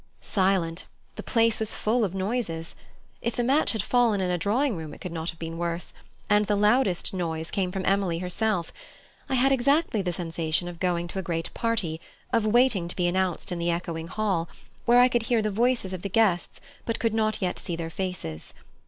[0.21, 0.87] Silent!
[1.15, 2.73] the place was full of noises.
[3.21, 5.93] If the match had fallen in a drawing room it could not have been worse,
[6.27, 8.73] and the loudest noise came from beside Emily herself.
[9.29, 12.01] I had exactly the sensation of going to a great party,
[12.33, 14.49] of waiting to be announced in the echoing hall,
[14.85, 17.91] where I could hear the voices of the guests, but could not yet see their
[17.91, 18.55] faces.